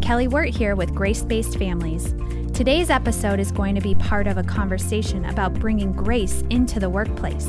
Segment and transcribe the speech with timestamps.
[0.00, 2.14] Kelly Wirt here with Grace Based Families.
[2.52, 6.88] Today's episode is going to be part of a conversation about bringing grace into the
[6.88, 7.46] workplace.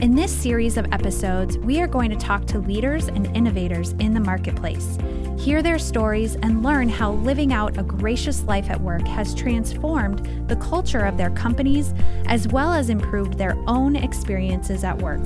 [0.00, 4.14] In this series of episodes, we are going to talk to leaders and innovators in
[4.14, 4.98] the marketplace,
[5.38, 10.48] hear their stories, and learn how living out a gracious life at work has transformed
[10.48, 11.94] the culture of their companies
[12.26, 15.24] as well as improved their own experiences at work,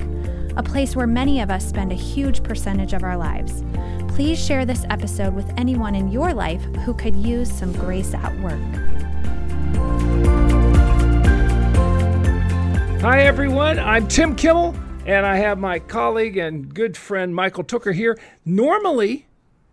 [0.61, 3.63] a place where many of us spend a huge percentage of our lives.
[4.09, 8.39] Please share this episode with anyone in your life who could use some grace at
[8.41, 8.61] work.
[13.01, 13.79] Hi, everyone.
[13.79, 14.75] I'm Tim Kimmel,
[15.07, 18.19] and I have my colleague and good friend Michael Tooker here.
[18.45, 19.25] Normally,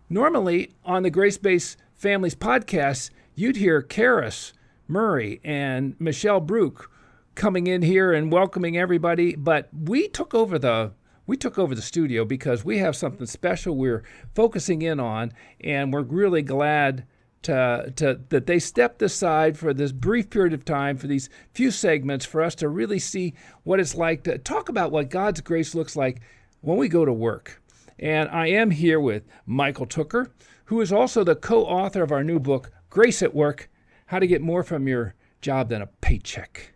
[0.09, 4.53] normally on the Grace Based Families podcast, you'd hear Karis
[4.87, 6.89] Murray and Michelle Brook
[7.35, 10.93] coming in here and welcoming everybody, but we took over the
[11.25, 15.93] we took over the studio because we have something special we're focusing in on, and
[15.93, 17.05] we're really glad
[17.43, 21.71] to, to that they stepped aside for this brief period of time for these few
[21.71, 23.33] segments for us to really see
[23.63, 26.21] what it's like to talk about what God's grace looks like
[26.61, 27.61] when we go to work.
[27.99, 30.31] And I am here with Michael Tooker,
[30.65, 33.69] who is also the co-author of our new book, Grace at Work:
[34.07, 36.73] How to Get More from Your Job Than a Paycheck.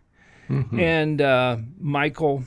[0.48, 0.78] Mm-hmm.
[0.78, 2.44] And uh, Michael,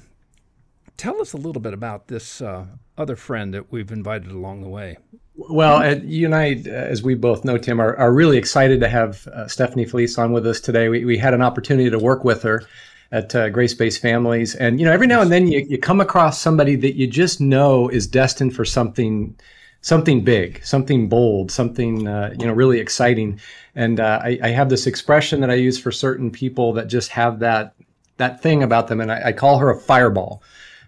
[0.98, 2.66] tell us a little bit about this uh,
[2.98, 4.98] other friend that we've invited along the way.
[5.36, 8.80] Well, uh, you and I, uh, as we both know, Tim, are, are really excited
[8.82, 10.90] to have uh, Stephanie Fleece on with us today.
[10.90, 12.64] We, we had an opportunity to work with her
[13.12, 14.56] at uh, Grace Based Families.
[14.56, 17.40] And, you know, every now and then you, you come across somebody that you just
[17.40, 19.38] know is destined for something
[19.82, 23.40] something big, something bold, something, uh, you know, really exciting.
[23.76, 27.10] And uh, I, I, have this expression that I use for certain people that just
[27.12, 27.74] have that
[28.18, 29.00] that thing about them.
[29.00, 30.44] And I, I call her a fireball.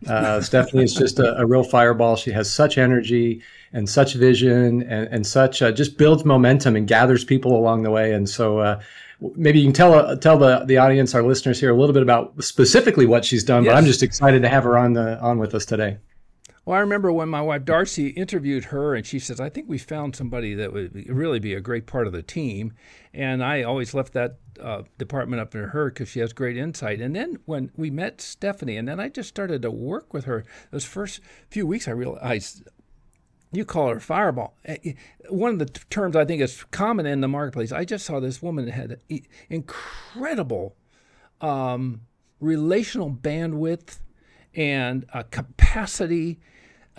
[0.08, 2.16] Uh, Stephanie is just a, a, real fireball.
[2.16, 3.42] She has such energy
[3.74, 7.92] and such vision and, and such uh, just builds momentum and gathers people along the
[7.92, 8.14] way.
[8.14, 8.82] And so uh,
[9.36, 12.04] maybe you can tell uh, tell the, the audience, our listeners here, a little bit
[12.04, 13.64] about specifically what she's done.
[13.64, 13.73] Yes.
[13.73, 15.98] But I'm just excited to have her on the on with us today.
[16.70, 19.80] Well, I remember when my wife Darcy interviewed her, and she says, "I think we
[19.80, 22.74] found somebody that would really be a great part of the team."
[23.12, 27.02] And I always left that uh, department up to her because she has great insight.
[27.02, 30.46] And then when we met Stephanie, and then I just started to work with her.
[30.70, 32.62] Those first few weeks, I realized
[33.52, 34.56] you call her a fireball.
[34.66, 34.94] Eh, eh,
[35.28, 37.72] one of the terms I think is common in the marketplace.
[37.72, 39.00] I just saw this woman that had
[39.50, 40.76] incredible
[41.42, 42.02] um,
[42.40, 44.02] relational bandwidth
[44.54, 46.40] and a capacity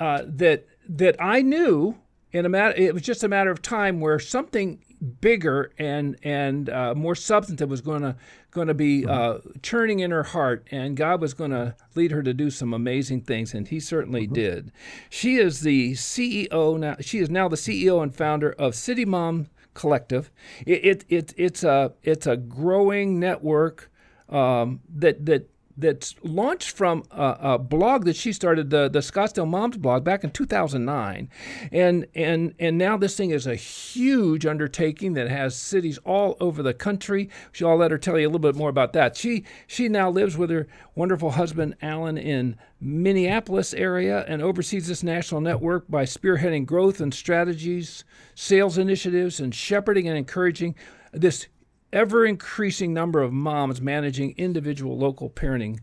[0.01, 1.97] uh, that that I knew
[2.33, 2.75] in a matter.
[2.77, 4.83] It was just a matter of time where something
[5.21, 8.17] bigger and and uh, more substantive was going to
[8.51, 12.23] going to be uh, churning in her heart, and God was going to lead her
[12.23, 14.35] to do some amazing things, and He certainly mm-hmm.
[14.35, 14.73] did.
[15.09, 16.97] She is the CEO now.
[17.01, 20.31] She is now the CEO and founder of City Mom Collective.
[20.67, 23.91] It, it, it it's a it's a growing network
[24.29, 25.51] um, that that
[25.81, 30.25] that's launched from a, a, blog that she started, the, the Scottsdale Moms blog, back
[30.25, 31.29] in 2009,
[31.73, 36.63] and and and now this thing is a huge undertaking that has cities all over
[36.63, 37.29] the country.
[37.61, 39.17] I'll let her tell you a little bit more about that.
[39.17, 45.03] She she now lives with her wonderful husband Alan in Minneapolis area and oversees this
[45.03, 48.05] national network by spearheading growth and strategies,
[48.35, 50.75] sales initiatives, and shepherding and encouraging
[51.13, 51.47] this
[51.93, 55.81] ever increasing number of moms managing individual local parenting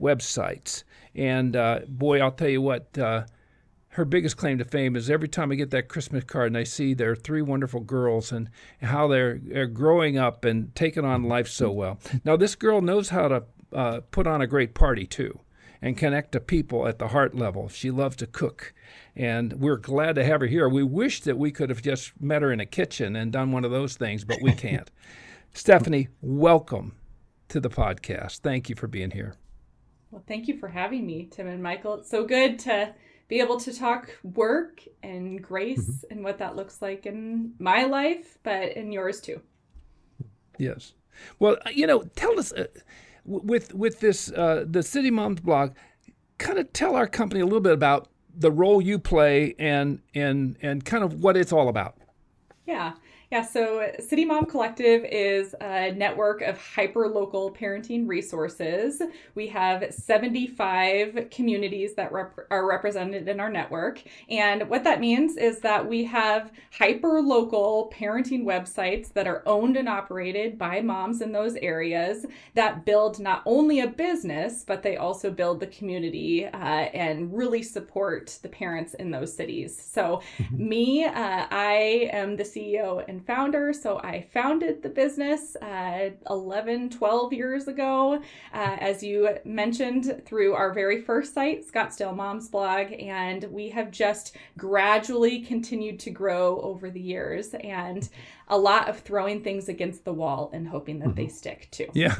[0.00, 0.84] websites.
[1.14, 3.24] And uh, boy, I'll tell you what, uh,
[3.88, 6.64] her biggest claim to fame is every time I get that Christmas card and I
[6.64, 8.50] see their three wonderful girls and
[8.82, 12.00] how they're, they're growing up and taking on life so well.
[12.24, 15.38] Now, this girl knows how to uh, put on a great party too
[15.80, 17.68] and connect to people at the heart level.
[17.68, 18.72] She loves to cook.
[19.14, 20.68] And we're glad to have her here.
[20.68, 23.64] We wish that we could have just met her in a kitchen and done one
[23.64, 24.90] of those things, but we can't.
[25.56, 26.96] Stephanie, welcome
[27.48, 28.40] to the podcast.
[28.40, 29.36] Thank you for being here.
[30.10, 31.94] Well, thank you for having me, Tim and Michael.
[31.94, 32.92] It's so good to
[33.28, 36.12] be able to talk work and grace mm-hmm.
[36.12, 39.40] and what that looks like in my life, but in yours too.
[40.58, 40.94] Yes.
[41.38, 42.66] Well, uh, you know, tell us uh,
[43.24, 45.74] with with this uh, the City Moms blog.
[46.36, 50.56] Kind of tell our company a little bit about the role you play and and
[50.62, 51.96] and kind of what it's all about.
[52.66, 52.94] Yeah.
[53.34, 59.02] Yeah, so City Mom Collective is a network of hyper local parenting resources.
[59.34, 64.00] We have 75 communities that rep- are represented in our network.
[64.30, 69.76] And what that means is that we have hyper local parenting websites that are owned
[69.76, 74.96] and operated by moms in those areas that build not only a business, but they
[74.96, 76.56] also build the community uh,
[76.94, 79.76] and really support the parents in those cities.
[79.76, 80.68] So, mm-hmm.
[80.68, 81.10] me, uh,
[81.50, 83.72] I am the CEO and and founder.
[83.72, 88.14] So I founded the business uh, 11, 12 years ago,
[88.52, 92.92] uh, as you mentioned, through our very first site, Scottsdale Moms Blog.
[92.92, 97.54] And we have just gradually continued to grow over the years.
[97.54, 98.08] And
[98.48, 101.16] a lot of throwing things against the wall and hoping that mm-hmm.
[101.16, 101.86] they stick too.
[101.94, 102.14] Yeah.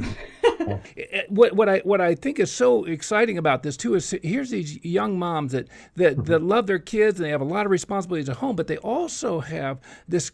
[1.28, 4.82] what what I what I think is so exciting about this too is here's these
[4.82, 6.22] young moms that that mm-hmm.
[6.24, 8.78] that love their kids and they have a lot of responsibilities at home, but they
[8.78, 10.32] also have this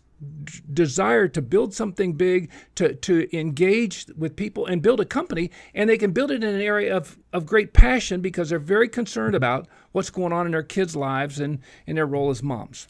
[0.72, 5.88] desire to build something big, to, to engage with people and build a company, and
[5.88, 9.34] they can build it in an area of, of great passion because they're very concerned
[9.34, 12.86] about what's going on in their kids' lives and in their role as moms.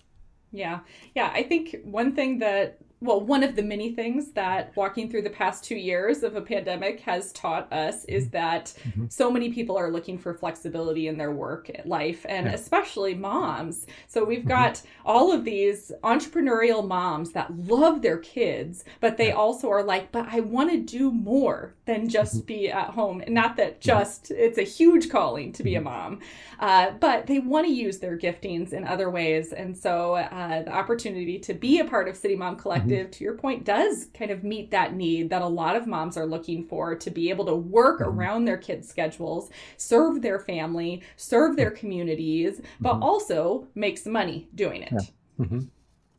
[0.52, 0.80] Yeah.
[1.14, 1.30] Yeah.
[1.32, 5.30] I think one thing that well, one of the many things that walking through the
[5.30, 8.32] past two years of a pandemic has taught us is mm-hmm.
[8.32, 9.06] that mm-hmm.
[9.08, 12.52] so many people are looking for flexibility in their work life, and yeah.
[12.52, 13.86] especially moms.
[14.06, 14.48] So we've mm-hmm.
[14.48, 19.34] got all of these entrepreneurial moms that love their kids, but they yeah.
[19.34, 22.46] also are like, but I want to do more than just mm-hmm.
[22.46, 23.22] be at home.
[23.22, 25.84] And not that just it's a huge calling to be a mm-hmm.
[25.84, 26.20] mom,
[26.58, 29.54] uh, but they want to use their giftings in other ways.
[29.54, 33.10] And so uh, the opportunity to be a part of City Mom Collective mm-hmm.
[33.10, 36.26] to your point, does kind of meet that need that a lot of moms are
[36.26, 38.10] looking for to be able to work mm-hmm.
[38.10, 43.02] around their kids' schedules, serve their family, serve their communities, but mm-hmm.
[43.02, 44.92] also make some money doing it.
[44.92, 45.44] Yeah.
[45.44, 45.60] Mm-hmm.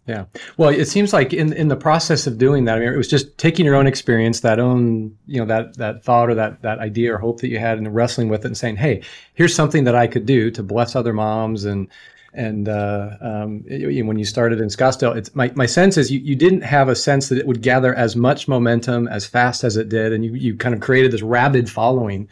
[0.07, 0.25] Yeah.
[0.57, 3.07] Well, it seems like in in the process of doing that, I mean, it was
[3.07, 6.79] just taking your own experience, that own, you know, that that thought or that that
[6.79, 9.03] idea or hope that you had, and wrestling with it and saying, "Hey,
[9.35, 11.87] here's something that I could do to bless other moms and
[12.33, 16.19] and uh, um, it, when you started in Scottsdale, it's my, my sense is you,
[16.19, 19.75] you didn't have a sense that it would gather as much momentum as fast as
[19.75, 22.29] it did, and you, you kind of created this rabid following,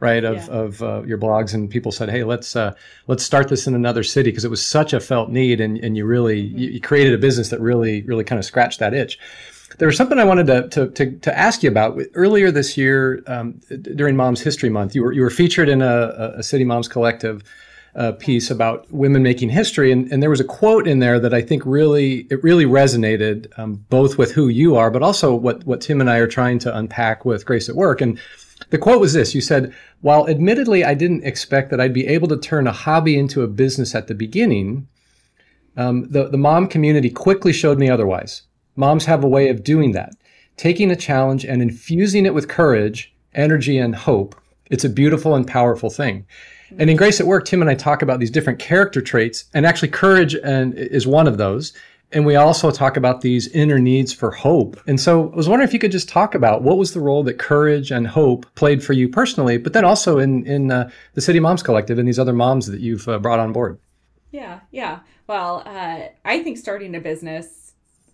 [0.00, 0.54] right, of, yeah.
[0.54, 2.74] of uh, your blogs, and people said, hey, let's uh,
[3.08, 5.96] let's start this in another city because it was such a felt need, and, and
[5.96, 6.58] you really mm-hmm.
[6.58, 9.18] you, you created a business that really really kind of scratched that itch.
[9.78, 11.98] There was something I wanted to, to, to, to ask you about.
[12.14, 13.58] Earlier this year, um,
[13.96, 17.42] during Mom's History Month, you were, you were featured in a, a City Moms Collective
[17.94, 21.34] uh, piece about women making history, and, and there was a quote in there that
[21.34, 25.64] I think really it really resonated um, both with who you are, but also what
[25.64, 28.00] what Tim and I are trying to unpack with Grace at Work.
[28.00, 28.18] And
[28.70, 32.28] the quote was this: You said, "While admittedly I didn't expect that I'd be able
[32.28, 34.88] to turn a hobby into a business at the beginning,
[35.76, 38.42] um, the the mom community quickly showed me otherwise.
[38.74, 40.14] Moms have a way of doing that,
[40.56, 44.34] taking a challenge and infusing it with courage, energy, and hope."
[44.72, 46.26] It's a beautiful and powerful thing.
[46.78, 49.66] And in Grace at Work, Tim and I talk about these different character traits, and
[49.66, 51.74] actually courage and is one of those.
[52.10, 54.80] And we also talk about these inner needs for hope.
[54.86, 57.22] And so I was wondering if you could just talk about what was the role
[57.24, 61.20] that courage and hope played for you personally, but then also in in uh, the
[61.20, 63.78] City Moms Collective and these other moms that you've uh, brought on board.
[64.30, 65.00] Yeah, yeah.
[65.26, 67.61] Well, uh, I think starting a business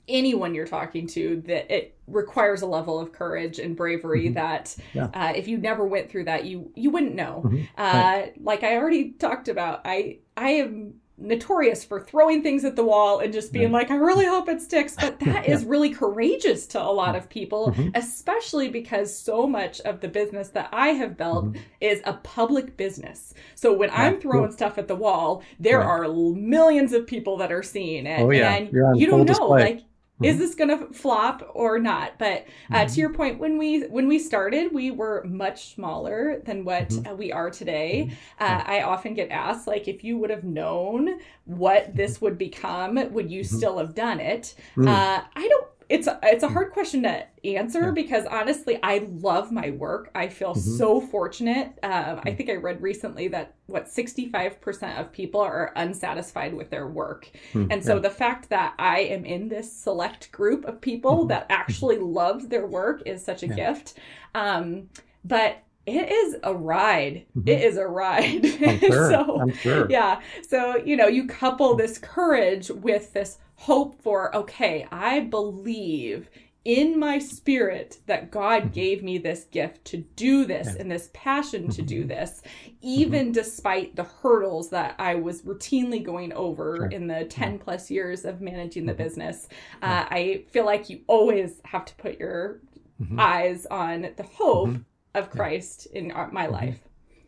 [0.09, 4.35] anyone you're talking to that it requires a level of courage and bravery mm-hmm.
[4.35, 5.09] that yeah.
[5.15, 7.65] uh, if you never went through that you you wouldn't know mm-hmm.
[7.77, 8.33] uh, right.
[8.43, 13.19] like i already talked about i i am notorious for throwing things at the wall
[13.19, 15.55] and just being like i really hope it sticks but that yeah.
[15.55, 17.89] is really courageous to a lot of people mm-hmm.
[17.97, 21.61] especially because so much of the business that i have built mm-hmm.
[21.81, 26.93] is a public business so when i'm throwing stuff at the wall there are millions
[26.93, 28.55] of people that are seeing it oh, yeah.
[28.55, 29.61] and you don't know display.
[29.61, 29.85] like
[30.23, 30.41] is mm-hmm.
[30.41, 32.95] this going to flop or not but uh, mm-hmm.
[32.95, 37.13] to your point when we when we started we were much smaller than what mm-hmm.
[37.13, 38.45] uh, we are today mm-hmm.
[38.45, 42.99] uh, i often get asked like if you would have known what this would become
[43.13, 44.89] would you still have done it mm.
[44.89, 47.91] uh, i don't it's a, it's a hard question to answer yeah.
[47.91, 50.77] because honestly i love my work i feel mm-hmm.
[50.77, 56.55] so fortunate um, i think i read recently that what 65% of people are unsatisfied
[56.55, 57.71] with their work mm-hmm.
[57.71, 58.01] and so yeah.
[58.01, 61.29] the fact that i am in this select group of people mm-hmm.
[61.29, 62.13] that actually mm-hmm.
[62.13, 63.55] loves their work is such a yeah.
[63.55, 63.95] gift
[64.35, 64.89] um,
[65.25, 65.63] but
[65.97, 67.27] it is a ride.
[67.37, 67.49] Mm-hmm.
[67.49, 68.47] It is a ride.
[68.47, 69.11] I'm sure.
[69.11, 69.87] so, I'm sure.
[69.91, 70.21] Yeah.
[70.47, 76.29] So, you know, you couple this courage with this hope for, okay, I believe
[76.65, 78.73] in my spirit that God mm-hmm.
[78.73, 82.09] gave me this gift to do this and this passion to do mm-hmm.
[82.09, 82.43] this,
[82.83, 83.33] even mm-hmm.
[83.33, 86.87] despite the hurdles that I was routinely going over sure.
[86.89, 89.49] in the 10 plus years of managing the business.
[89.81, 92.61] Uh, I feel like you always have to put your
[93.01, 93.19] mm-hmm.
[93.19, 94.83] eyes on the hope mm-hmm.
[95.19, 96.01] Of Christ yeah.
[96.01, 96.79] in my life.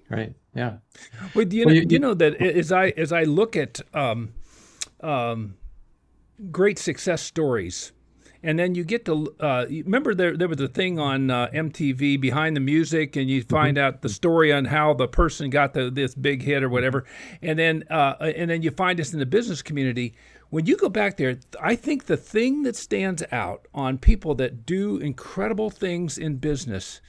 [0.09, 0.35] Right.
[0.55, 0.79] Yeah.
[1.35, 4.33] Well, you know, well, you, you, know that as I as I look at um,
[5.01, 5.55] um,
[6.51, 7.93] great success stories
[8.43, 12.21] and then you get to uh, remember there there was a thing on uh, MTV
[12.21, 13.87] behind the music, and you find mm-hmm.
[13.87, 17.05] out the story on how the person got the, this big hit or whatever,
[17.43, 20.15] and then uh, and then you find this in the business community.
[20.49, 24.67] When you go back there, I think the thing that stands out on people that
[24.67, 27.01] do incredible things in business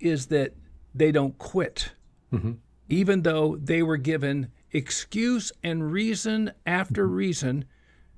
[0.00, 0.54] is that
[0.94, 1.92] they don't quit,
[2.32, 2.52] mm-hmm.
[2.88, 7.14] even though they were given excuse and reason after mm-hmm.
[7.14, 7.64] reason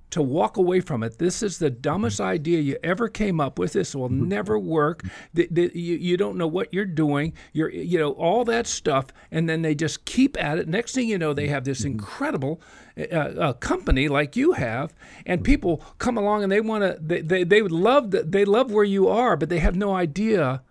[0.09, 1.19] to walk away from it.
[1.19, 2.31] This is the dumbest mm-hmm.
[2.31, 3.73] idea you ever came up with.
[3.73, 4.29] This will mm-hmm.
[4.29, 5.03] never work.
[5.35, 7.33] The, the, you, you don't know what you're doing.
[7.53, 9.07] You're, you know, all that stuff.
[9.31, 10.69] And then they just keep at it.
[10.69, 11.93] Next thing you know, they have this mm-hmm.
[11.93, 12.61] incredible
[12.97, 14.95] uh, uh, company like you have,
[15.27, 18.45] and people come along and they want to, they, they, they would love, the, they
[18.45, 20.63] love where you are, but they have no idea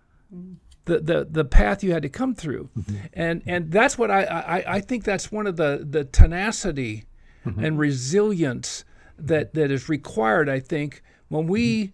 [0.86, 2.70] the, the, the path you had to come through.
[2.78, 2.96] Mm-hmm.
[3.14, 7.06] And, and that's what I, I, I think that's one of the, the tenacity
[7.46, 7.64] mm-hmm.
[7.64, 8.86] and resilience
[9.18, 10.50] that that is required.
[10.50, 11.94] I think when we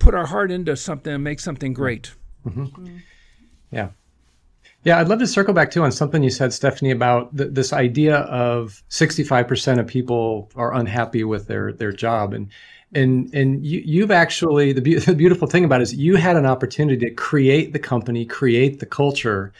[0.00, 2.14] put our heart into something and make something great.
[2.44, 2.96] Mm-hmm.
[3.70, 3.90] Yeah.
[4.82, 7.72] Yeah, I'd love to circle back too on something you said, Stephanie, about th- this
[7.72, 12.48] idea of 65% of people are unhappy with their their job, and
[12.94, 16.36] and and you, you've actually the, be- the beautiful thing about it is you had
[16.36, 19.52] an opportunity to create the company, create the culture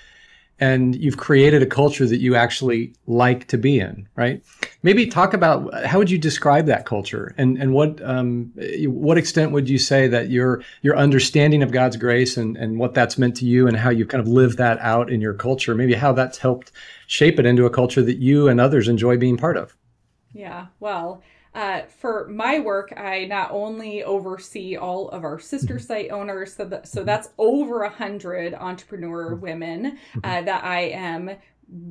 [0.60, 4.42] and you've created a culture that you actually like to be in, right?
[4.82, 8.52] Maybe talk about how would you describe that culture, and and what um,
[8.84, 12.92] what extent would you say that your your understanding of God's grace and and what
[12.94, 15.74] that's meant to you, and how you kind of live that out in your culture,
[15.74, 16.72] maybe how that's helped
[17.06, 19.74] shape it into a culture that you and others enjoy being part of.
[20.32, 21.22] Yeah, well,
[21.54, 25.84] uh, for my work, I not only oversee all of our sister mm-hmm.
[25.84, 29.42] site owners, so, that, so that's over a hundred entrepreneur mm-hmm.
[29.42, 30.44] women uh, mm-hmm.
[30.46, 31.30] that I am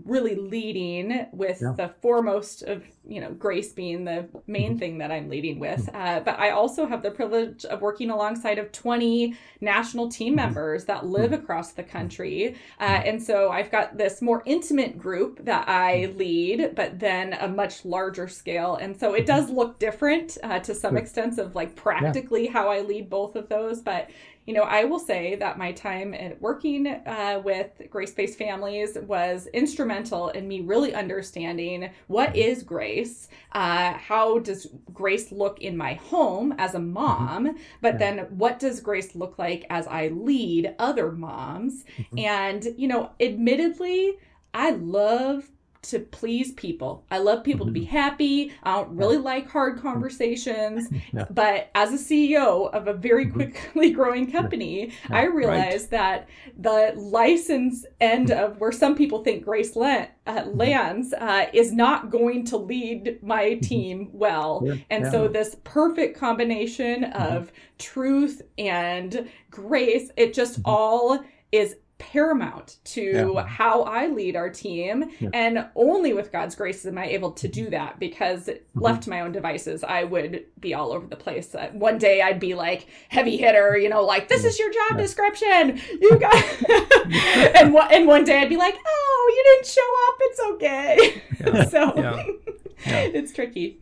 [0.05, 1.73] really leading with yeah.
[1.77, 4.79] the foremost of you know grace being the main mm-hmm.
[4.79, 5.95] thing that i'm leading with mm-hmm.
[5.95, 10.47] uh, but i also have the privilege of working alongside of 20 national team mm-hmm.
[10.47, 15.43] members that live across the country uh, and so i've got this more intimate group
[15.45, 20.37] that i lead but then a much larger scale and so it does look different
[20.43, 22.51] uh, to some extent of like practically yeah.
[22.51, 24.09] how i lead both of those but
[24.49, 28.97] you know, I will say that my time at working uh, with grace based families
[29.03, 35.77] was instrumental in me really understanding what is grace, uh, how does grace look in
[35.77, 37.99] my home as a mom, but yeah.
[37.99, 41.85] then what does grace look like as I lead other moms?
[41.99, 42.17] Mm-hmm.
[42.17, 44.17] And, you know, admittedly,
[44.51, 45.47] I love
[45.81, 47.05] to please people.
[47.09, 47.73] I love people mm-hmm.
[47.73, 47.95] to be mm-hmm.
[47.95, 48.53] happy.
[48.63, 49.21] I don't really yeah.
[49.21, 50.87] like hard conversations.
[51.11, 51.25] Yeah.
[51.29, 53.51] But as a CEO of a very mm-hmm.
[53.51, 55.17] quickly growing company, yeah.
[55.17, 56.25] I realized right.
[56.25, 58.43] that the license end mm-hmm.
[58.43, 63.55] of where some people think Grace uh, lands uh, is not going to lead my
[63.55, 64.67] team well.
[64.89, 73.33] And so, this perfect combination of truth and grace, it just all is paramount to
[73.35, 73.45] yeah.
[73.45, 75.11] how I lead our team.
[75.19, 75.29] Yeah.
[75.33, 78.79] And only with God's grace am I able to do that because mm-hmm.
[78.79, 81.53] left to my own devices, I would be all over the place.
[81.53, 84.91] Uh, one day I'd be like heavy hitter, you know, like this is your job
[84.91, 84.97] yeah.
[84.97, 85.81] description.
[86.01, 86.35] You got
[87.55, 90.15] and one and one day I'd be like, "Oh, you didn't show up.
[90.21, 92.39] It's okay." so
[92.85, 93.79] it's tricky.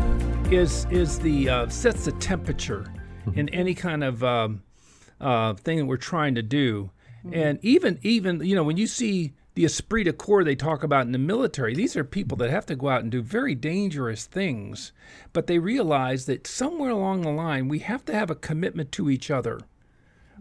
[0.50, 2.86] is is the uh, sets the temperature
[3.34, 4.64] in any kind of um,
[5.20, 6.92] uh, thing that we're trying to do.
[7.26, 7.34] Mm-hmm.
[7.34, 11.06] And even even you know when you see the esprit de corps they talk about
[11.06, 11.74] in the military.
[11.74, 14.92] These are people that have to go out and do very dangerous things,
[15.34, 19.10] but they realize that somewhere along the line we have to have a commitment to
[19.10, 19.60] each other.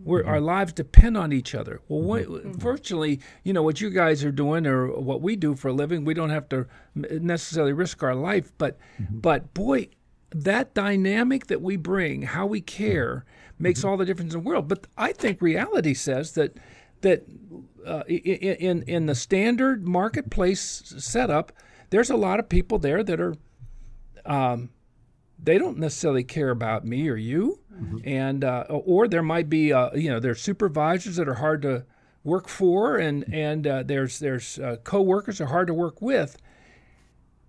[0.04, 0.30] Where mm-hmm.
[0.30, 1.80] our lives depend on each other.
[1.88, 2.52] Well, what, mm-hmm.
[2.52, 6.04] virtually, you know, what you guys are doing or what we do for a living,
[6.04, 9.18] we don't have to necessarily risk our life, but, mm-hmm.
[9.18, 9.88] but boy,
[10.30, 13.24] that dynamic that we bring, how we care,
[13.58, 13.88] makes mm-hmm.
[13.88, 14.68] all the difference in the world.
[14.68, 16.56] But I think reality says that
[17.02, 17.24] that
[17.86, 21.52] uh, in in the standard marketplace setup,
[21.90, 23.34] there's a lot of people there that are
[24.26, 24.70] um,
[25.42, 27.98] they don't necessarily care about me or you, mm-hmm.
[28.04, 31.84] and uh, or there might be uh, you know there's supervisors that are hard to
[32.24, 36.36] work for, and and uh, there's there's uh, coworkers that are hard to work with,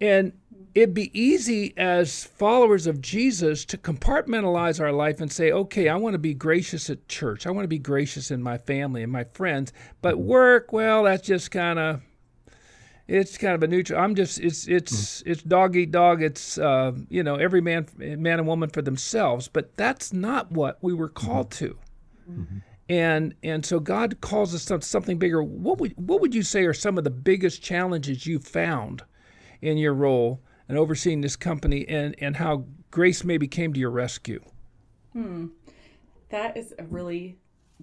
[0.02, 0.34] and
[0.76, 5.96] it'd be easy as followers of Jesus to compartmentalize our life and say, okay, I
[5.96, 7.48] want to be gracious at church.
[7.48, 9.74] I want to be gracious in my family and my friends.
[10.02, 12.02] But work, well, that's just kind of
[13.08, 14.00] it's kind of a neutral.
[14.00, 15.24] I'm just it's it's mm.
[15.26, 16.22] it's dog eat dog.
[16.22, 19.48] It's uh, you know every man man and woman for themselves.
[19.48, 21.66] But that's not what we were called mm-hmm.
[21.66, 21.78] to.
[22.30, 22.58] Mm-hmm.
[22.90, 25.42] And and so God calls us to something bigger.
[25.42, 29.04] What would what would you say are some of the biggest challenges you found
[29.62, 33.92] in your role and overseeing this company, and and how grace maybe came to your
[33.92, 34.44] rescue?
[35.14, 35.48] Hmm,
[36.30, 37.38] that is a really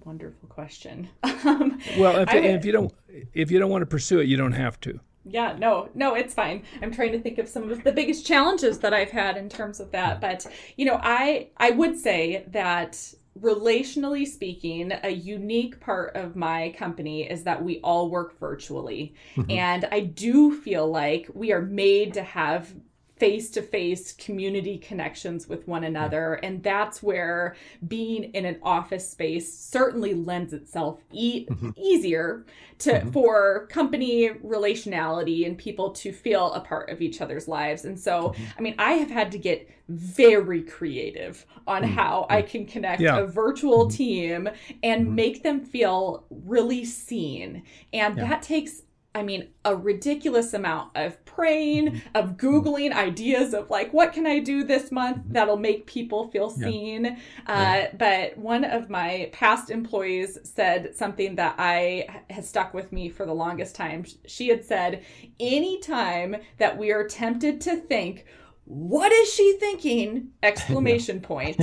[0.05, 1.09] wonderful question.
[1.23, 2.93] Um, well, if, if you don't
[3.33, 6.33] if you don't want to pursue it, you don't have to yeah no no it's
[6.33, 9.49] fine i'm trying to think of some of the biggest challenges that i've had in
[9.49, 15.79] terms of that but you know i i would say that relationally speaking a unique
[15.79, 19.51] part of my company is that we all work virtually mm-hmm.
[19.51, 22.73] and i do feel like we are made to have
[23.19, 26.35] face to face community connections with one another.
[26.35, 27.55] And that's where
[27.87, 31.71] being in an office space certainly lends itself e- mm-hmm.
[31.75, 32.45] easier
[32.79, 33.09] to mm-hmm.
[33.09, 37.85] for company relationality and people to feel a part of each other's lives.
[37.85, 38.43] And so, mm-hmm.
[38.57, 41.93] I mean, I have had to get very creative on mm-hmm.
[41.93, 43.19] how I can connect yeah.
[43.19, 43.97] a virtual mm-hmm.
[43.97, 44.49] team
[44.83, 45.15] and mm-hmm.
[45.15, 47.63] make them feel really seen.
[47.93, 48.27] And yeah.
[48.27, 48.81] that takes
[49.17, 54.37] I mean, a ridiculous amount of praying, of Googling ideas of like, what can I
[54.37, 57.05] do this month that'll make people feel seen?
[57.05, 57.89] Yeah.
[57.91, 63.09] Uh, But one of my past employees said something that I has stuck with me
[63.09, 64.05] for the longest time.
[64.27, 65.03] She had said,
[65.39, 68.25] anytime that we are tempted to think,
[68.65, 71.57] what is she thinking exclamation point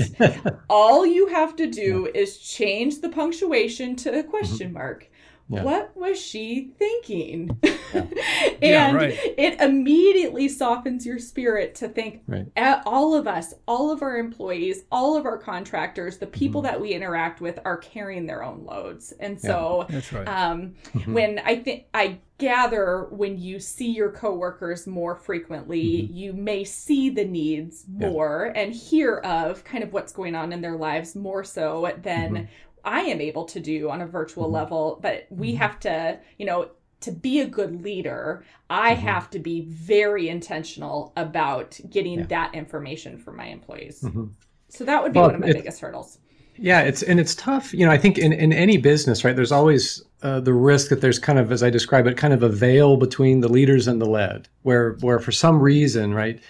[0.70, 2.22] all you have to do yeah.
[2.22, 5.10] is change the punctuation to a question mark
[5.48, 5.62] yeah.
[5.62, 7.58] What was she thinking?
[7.62, 7.70] Yeah.
[7.94, 9.18] and yeah, right.
[9.36, 12.46] it immediately softens your spirit to think right.
[12.86, 16.72] all of us, all of our employees, all of our contractors, the people mm-hmm.
[16.72, 19.12] that we interact with are carrying their own loads.
[19.20, 20.26] And so that's right.
[20.26, 21.12] um, mm-hmm.
[21.12, 26.14] when I think I gather when you see your coworkers more frequently, mm-hmm.
[26.14, 30.62] you may see the needs more and hear of kind of what's going on in
[30.62, 32.44] their lives more so than mm-hmm.
[32.84, 34.54] I am able to do on a virtual mm-hmm.
[34.54, 35.58] level, but we mm-hmm.
[35.58, 36.70] have to, you know,
[37.00, 39.06] to be a good leader, I mm-hmm.
[39.06, 42.26] have to be very intentional about getting yeah.
[42.26, 44.00] that information for my employees.
[44.00, 44.26] Mm-hmm.
[44.68, 46.18] So that would be well, one of my biggest hurdles.
[46.56, 47.74] Yeah, it's and it's tough.
[47.74, 51.00] You know, I think in, in any business, right, there's always uh, the risk that
[51.00, 54.00] there's kind of, as I describe it, kind of a veil between the leaders and
[54.00, 56.40] the led, where where for some reason, right,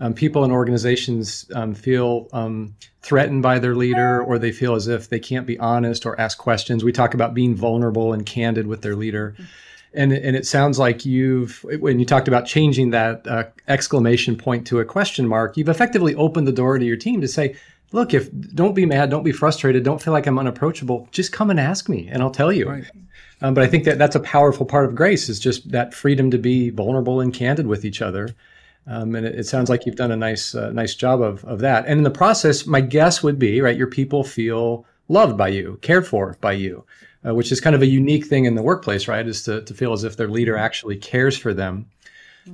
[0.00, 4.88] um, people and organizations um, feel um, threatened by their leader or they feel as
[4.88, 6.82] if they can't be honest or ask questions.
[6.82, 9.36] We talk about being vulnerable and candid with their leader.
[9.92, 14.66] And, and it sounds like you've, when you talked about changing that uh, exclamation point
[14.66, 17.54] to a question mark, you've effectively opened the door to your team to say,
[17.92, 21.48] look, if don't be mad, don't be frustrated, don't feel like I'm unapproachable, just come
[21.48, 22.68] and ask me and I'll tell you.
[22.68, 22.84] Right.
[23.40, 26.30] Um, but I think that that's a powerful part of grace is just that freedom
[26.32, 28.34] to be vulnerable and candid with each other
[28.86, 31.60] um, and it, it, sounds like you've done a nice, uh, nice job of, of
[31.60, 31.86] that.
[31.86, 35.78] And in the process, my guess would be, right, your people feel loved by you,
[35.82, 36.84] cared for by you,
[37.26, 39.26] uh, which is kind of a unique thing in the workplace, right?
[39.26, 41.86] Is to, to feel as if their leader actually cares for them.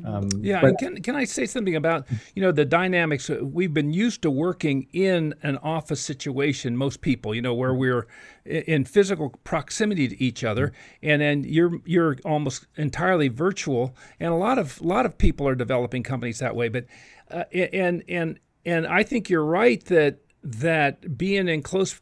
[0.04, 3.28] Um, yeah, but, can can I say something about you know the dynamics?
[3.28, 6.76] We've been used to working in an office situation.
[6.76, 8.06] Most people, you know, where we're
[8.44, 10.72] in physical proximity to each other,
[11.02, 13.96] and then you're you're almost entirely virtual.
[14.18, 16.68] And a lot of a lot of people are developing companies that way.
[16.68, 16.86] But
[17.30, 22.00] uh, and and and I think you're right that that being in close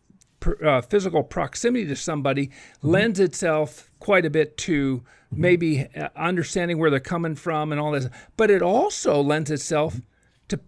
[0.64, 2.88] uh, physical proximity to somebody mm-hmm.
[2.88, 5.40] lends itself quite a bit to mm-hmm.
[5.40, 8.08] maybe uh, understanding where they're coming from and all this.
[8.36, 10.00] But it also lends itself
[10.48, 10.60] to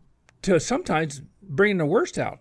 [0.42, 2.40] to sometimes bringing the worst out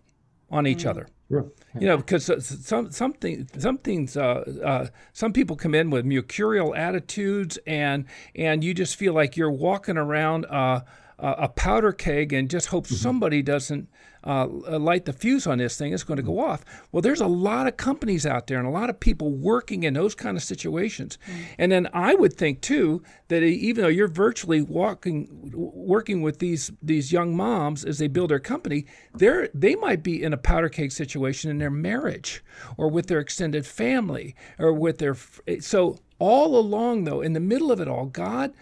[0.49, 0.89] on each mm-hmm.
[0.89, 1.08] other.
[1.30, 1.41] Yeah.
[1.80, 2.25] You know, because
[2.65, 8.63] some something some things uh, uh, some people come in with mercurial attitudes, and and
[8.63, 10.82] you just feel like you're walking around uh,
[11.19, 12.95] a powder keg and just hope mm-hmm.
[12.95, 13.89] somebody doesn't
[14.23, 16.65] uh, light the fuse on this thing, it's going to go off.
[16.91, 19.93] Well, there's a lot of companies out there and a lot of people working in
[19.93, 21.17] those kind of situations.
[21.25, 21.41] Mm-hmm.
[21.58, 26.71] And then I would think too that even though you're virtually walking, working with these
[26.82, 30.69] these young moms as they build their company, they they might be in a powder
[30.69, 32.43] keg situation in their marriage
[32.77, 35.15] or with their extended family or with their
[35.60, 38.53] so all along though in the middle of it all, God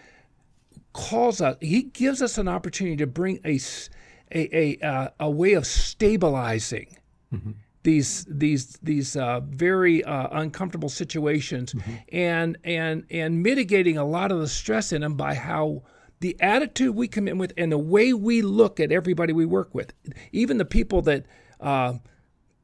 [0.92, 1.56] calls us.
[1.60, 3.58] He gives us an opportunity to bring a
[4.32, 6.96] a a, uh, a way of stabilizing
[7.32, 7.52] mm-hmm.
[7.82, 11.92] these these these uh, very uh, uncomfortable situations mm-hmm.
[12.12, 15.82] and and and mitigating a lot of the stress in them by how
[16.20, 19.74] the attitude we come in with and the way we look at everybody we work
[19.74, 19.92] with,
[20.32, 21.24] even the people that
[21.60, 21.94] uh,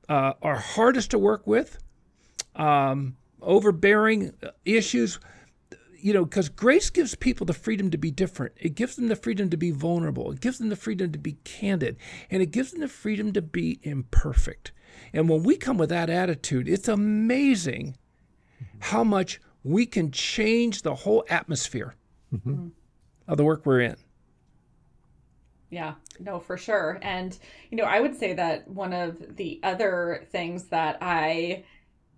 [0.08, 1.78] uh, are hardest to work with,
[2.56, 4.32] um, overbearing
[4.64, 5.20] issues,
[6.04, 8.52] you know, because grace gives people the freedom to be different.
[8.58, 10.30] It gives them the freedom to be vulnerable.
[10.32, 11.96] It gives them the freedom to be candid.
[12.30, 14.72] And it gives them the freedom to be imperfect.
[15.14, 17.96] And when we come with that attitude, it's amazing
[18.80, 21.94] how much we can change the whole atmosphere
[22.30, 22.66] mm-hmm.
[23.26, 23.96] of the work we're in.
[25.70, 26.98] Yeah, no, for sure.
[27.00, 27.38] And,
[27.70, 31.64] you know, I would say that one of the other things that I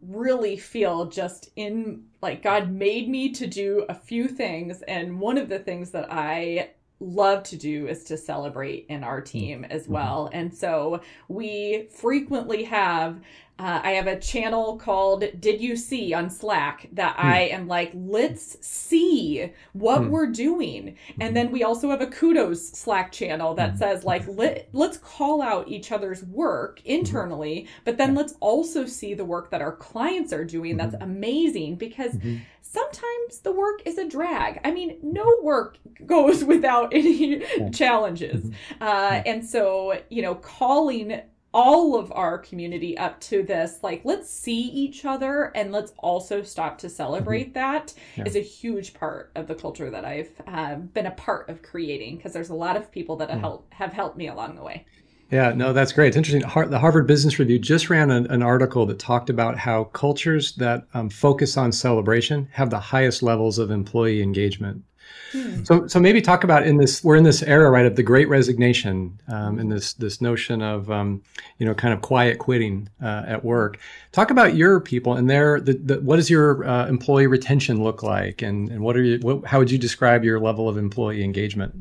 [0.03, 4.83] really feel just in like God made me to do a few things.
[4.83, 9.21] And one of the things that I love to do is to celebrate in our
[9.21, 9.93] team as mm-hmm.
[9.93, 10.31] well.
[10.33, 13.21] And so we frequently have
[13.59, 17.27] uh, I have a channel called Did You See on Slack that hmm.
[17.27, 20.11] I am like, let's see what hmm.
[20.11, 20.97] we're doing.
[21.21, 23.77] And then we also have a kudos Slack channel that hmm.
[23.79, 26.91] says, like, let, let's call out each other's work mm-hmm.
[26.91, 30.77] internally, but then let's also see the work that our clients are doing.
[30.77, 31.11] That's mm-hmm.
[31.11, 32.37] amazing because mm-hmm.
[32.71, 34.61] Sometimes the work is a drag.
[34.65, 38.51] I mean, no work goes without any challenges.
[38.81, 41.21] Uh, and so, you know, calling
[41.55, 46.43] all of our community up to this like let's see each other and let's also
[46.43, 47.55] stop to celebrate mm-hmm.
[47.55, 48.25] that yeah.
[48.27, 52.17] is a huge part of the culture that i've uh, been a part of creating
[52.17, 53.63] because there's a lot of people that have, mm.
[53.71, 54.85] have helped me along the way
[55.31, 56.09] yeah, no, that's great.
[56.09, 56.43] It's interesting.
[56.71, 60.87] the Harvard Business Review just ran an, an article that talked about how cultures that
[60.95, 64.85] um, focus on celebration have the highest levels of employee engagement.
[65.33, 65.65] Hmm.
[65.65, 67.03] So, so maybe talk about in this.
[67.03, 70.91] We're in this era, right, of the Great Resignation, um, and this this notion of
[70.91, 71.23] um,
[71.59, 73.79] you know kind of quiet quitting uh, at work.
[74.13, 78.03] Talk about your people and their the, the what does your uh, employee retention look
[78.03, 79.19] like, and and what are you?
[79.19, 81.75] What, how would you describe your level of employee engagement?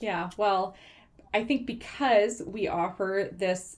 [0.00, 0.74] Yeah, well,
[1.34, 3.76] I think because we offer this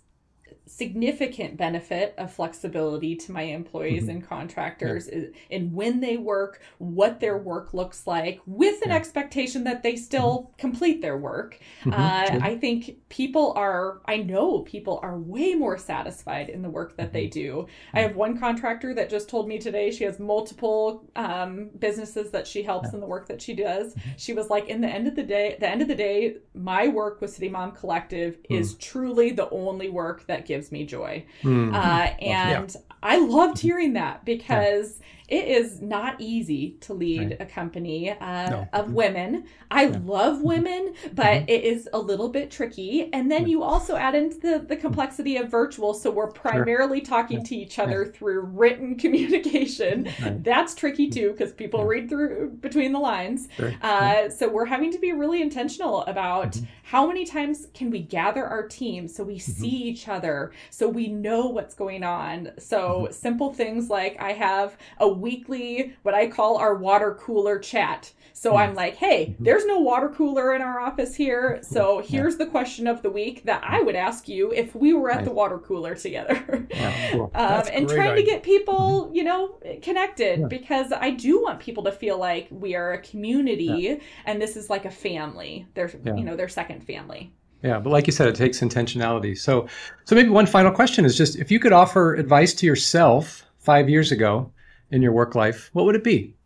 [0.66, 4.10] significant benefit of flexibility to my employees mm-hmm.
[4.10, 5.24] and contractors yeah.
[5.50, 8.96] in when they work, what their work looks like, with an yeah.
[8.96, 10.56] expectation that they still mm-hmm.
[10.56, 11.58] complete their work.
[11.84, 11.92] Mm-hmm.
[11.92, 16.96] Uh, I think people are, I know people are way more satisfied in the work
[16.96, 17.40] that they mm-hmm.
[17.40, 17.66] do.
[17.92, 22.46] I have one contractor that just told me today she has multiple um, businesses that
[22.46, 22.94] she helps yeah.
[22.94, 23.94] in the work that she does.
[23.94, 24.10] Mm-hmm.
[24.16, 26.88] She was like, in the end of the day, the end of the day, my
[26.88, 28.80] work with City Mom Collective is mm.
[28.80, 31.24] truly the only work that gives me joy.
[31.42, 31.74] Mm-hmm.
[31.74, 32.80] Uh, and yeah.
[33.02, 37.36] I loved hearing that because it is not easy to lead right.
[37.40, 38.68] a company uh, no.
[38.74, 39.46] of women.
[39.70, 39.98] I yeah.
[40.04, 40.46] love mm-hmm.
[40.46, 41.48] women, but mm-hmm.
[41.48, 43.10] it is a little bit tricky.
[43.12, 43.48] And then yeah.
[43.48, 45.94] you also add into the, the complexity of virtual.
[45.94, 47.06] So we're primarily sure.
[47.06, 47.44] talking yeah.
[47.44, 50.12] to each other through written communication.
[50.22, 50.44] Right.
[50.44, 53.48] That's tricky too because people read through between the lines.
[53.56, 53.72] Sure.
[53.80, 56.66] Uh, so we're having to be really intentional about mm-hmm.
[56.82, 59.52] how many times can we gather our team so we mm-hmm.
[59.52, 62.50] see each other, so we know what's going on.
[62.58, 63.12] So mm-hmm.
[63.12, 68.12] simple things like I have a weekly, what I call our water cooler chat.
[68.32, 68.58] So mm.
[68.58, 69.44] I'm like, hey, mm-hmm.
[69.44, 71.60] there's no water cooler in our office here.
[71.74, 72.44] So here's yeah.
[72.44, 75.32] the question of the week that I would ask you if we were at the
[75.32, 76.68] water cooler together.
[76.74, 77.30] Yeah, cool.
[77.34, 78.24] um, and trying idea.
[78.24, 79.14] to get people, mm-hmm.
[79.14, 80.46] you know, connected yeah.
[80.46, 84.70] because I do want people to feel like we are a community and this is
[84.70, 85.66] like a family.
[85.74, 87.32] They're, you know, their second family.
[87.64, 89.36] Yeah, but like you said, it takes intentionality.
[89.36, 89.66] So,
[90.04, 93.88] so maybe one final question is just if you could offer advice to yourself five
[93.88, 94.52] years ago
[94.94, 96.36] in your work life, what would it be?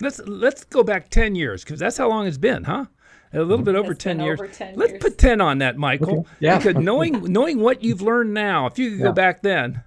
[0.00, 2.86] Let's let's go back ten years because that's how long it's been, huh?
[3.34, 4.40] A little bit over, 10 years.
[4.40, 6.20] over 10 Let's put 10 on that, Michael.
[6.20, 6.28] Okay.
[6.40, 6.56] Yeah.
[6.56, 9.04] Because knowing knowing what you've learned now, if you could yeah.
[9.04, 9.82] go back then.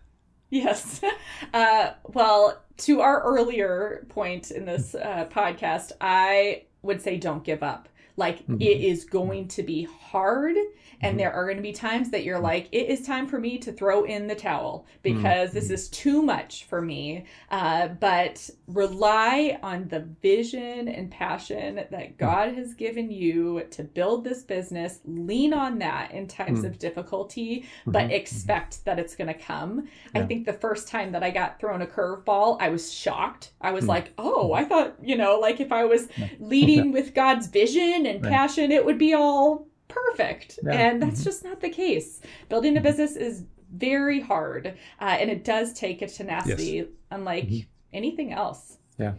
[0.49, 1.01] Yes.
[1.53, 7.63] Uh, well, to our earlier point in this uh, podcast, I would say don't give
[7.63, 7.89] up.
[8.21, 8.61] Like mm-hmm.
[8.61, 10.55] it is going to be hard
[11.01, 11.17] and mm-hmm.
[11.17, 13.71] there are going to be times that you're like, it is time for me to
[13.71, 15.59] throw in the towel because mm-hmm.
[15.59, 17.25] this is too much for me.
[17.49, 22.17] Uh, but rely on the vision and passion that mm.
[22.17, 24.99] God has given you to build this business.
[25.05, 26.67] Lean on that in times mm-hmm.
[26.67, 28.11] of difficulty, but mm-hmm.
[28.11, 29.87] expect that it's going to come.
[30.13, 30.21] Yeah.
[30.21, 33.51] I think the first time that I got thrown a curveball, I was shocked.
[33.59, 33.89] I was mm.
[33.89, 36.07] like, oh, I thought, you know, like if I was
[36.39, 38.31] leading with God's vision and right.
[38.31, 40.59] passion, it would be all perfect.
[40.63, 40.71] Yeah.
[40.73, 41.23] And that's mm-hmm.
[41.23, 42.21] just not the case.
[42.49, 43.43] Building a business is
[43.73, 44.67] very hard
[44.99, 46.85] uh, and it does take a tenacity, yes.
[47.09, 47.67] unlike mm-hmm.
[47.93, 48.77] anything else.
[48.97, 49.13] Yeah.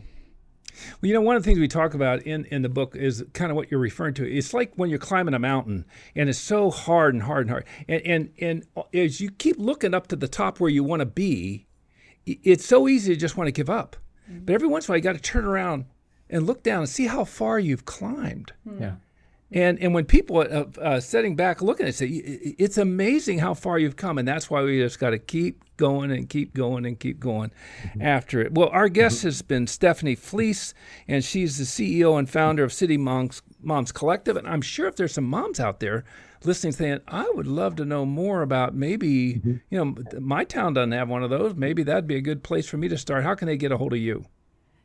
[1.01, 3.23] Well, you know, one of the things we talk about in, in the book is
[3.35, 4.31] kind of what you're referring to.
[4.31, 5.85] It's like when you're climbing a mountain
[6.17, 7.65] and it's so hard and hard and hard.
[7.89, 11.07] And, and, and as you keep looking up to the top where you want to
[11.07, 11.67] be,
[12.25, 13.97] it's so easy to just want to give up.
[14.31, 14.45] Mm-hmm.
[14.47, 15.85] But every once in a while, you got to turn around
[16.33, 18.53] and look down and see how far you've climbed.
[18.81, 18.95] Yeah.
[19.55, 23.53] And and when people uh, uh, sitting back looking at it, say it's amazing how
[23.53, 26.87] far you've come, and that's why we just got to keep going and keep going
[26.87, 27.51] and keep going
[27.83, 28.01] mm-hmm.
[28.01, 28.55] after it.
[28.55, 29.27] Well, our guest mm-hmm.
[29.27, 30.73] has been Stephanie Fleece,
[31.07, 34.39] and she's the CEO and founder of City Moms Moms Collective.
[34.39, 36.05] And I'm sure if there's some moms out there
[36.45, 39.57] listening, saying, "I would love to know more about maybe mm-hmm.
[39.69, 41.55] you know my town doesn't have one of those.
[41.55, 43.77] Maybe that'd be a good place for me to start." How can they get a
[43.77, 44.25] hold of you?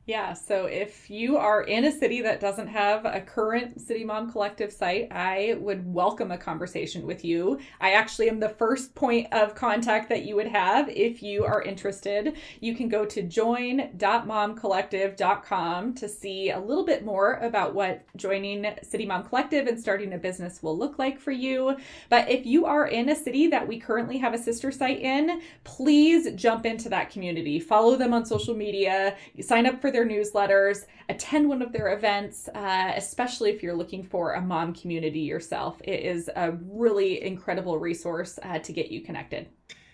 [0.07, 4.31] Yeah, so if you are in a city that doesn't have a current City Mom
[4.31, 7.59] Collective site, I would welcome a conversation with you.
[7.81, 11.61] I actually am the first point of contact that you would have if you are
[11.61, 12.37] interested.
[12.61, 19.05] You can go to join.momcollective.com to see a little bit more about what joining City
[19.05, 21.75] Mom Collective and starting a business will look like for you.
[22.07, 25.41] But if you are in a city that we currently have a sister site in,
[25.65, 27.59] please jump into that community.
[27.59, 32.49] Follow them on social media, sign up for their newsletters, attend one of their events,
[32.53, 35.81] uh, especially if you're looking for a mom community yourself.
[35.83, 39.47] It is a really incredible resource uh, to get you connected.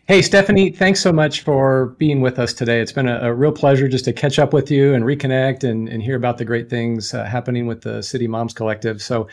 [0.06, 2.82] Hey, Stephanie, thanks so much for being with us today.
[2.82, 5.88] It's been a, a real pleasure just to catch up with you and reconnect and,
[5.88, 9.02] and hear about the great things uh, happening with the City Moms Collective.
[9.02, 9.30] So,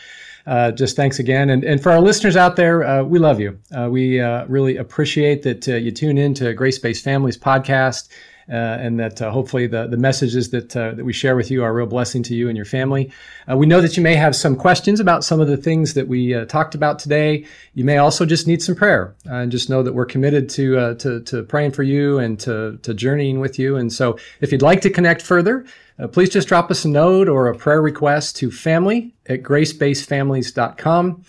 [0.47, 1.51] uh, just thanks again.
[1.51, 3.59] And, and for our listeners out there, uh, we love you.
[3.77, 8.09] Uh, we uh, really appreciate that uh, you tune in to Grace Based Families podcast.
[8.51, 11.63] Uh, and that uh, hopefully the, the messages that, uh, that we share with you
[11.63, 13.13] are a real blessing to you and your family.
[13.55, 16.33] we know that you may have some questions about some of the things that we
[16.47, 17.45] talked about today.
[17.75, 21.21] You may also just need some prayer, and just know that we're committed to, to,
[21.21, 23.77] to praying for you and to, to journeying with you.
[23.77, 25.65] And so if you'd like to connect further,
[26.01, 31.25] uh, please just drop us a note or a prayer request to family at gracebasedfamilies.com.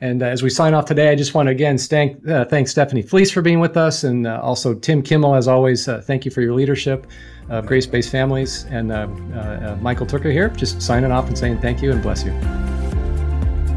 [0.00, 2.68] And uh, as we sign off today, I just want to again thank, uh, thank
[2.68, 5.88] Stephanie Fleece for being with us, and uh, also Tim Kimmel, as always.
[5.88, 7.06] Uh, thank you for your leadership
[7.48, 8.64] of Grace Based Families.
[8.70, 12.24] And uh, uh, Michael Tooker here, just signing off and saying thank you and bless
[12.24, 12.32] you.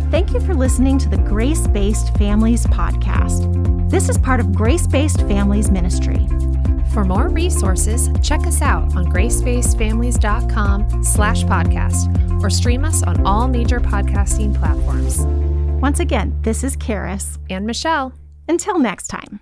[0.10, 3.90] Thank you for listening to the Grace Based Families podcast.
[3.90, 6.28] This is part of Grace Based Families Ministry.
[6.94, 13.48] For more resources, check us out on gracebasedfamilies.com slash podcast or stream us on all
[13.48, 15.26] major podcasting platforms.
[15.80, 18.12] Once again, this is Karis and Michelle.
[18.50, 19.40] Until next time.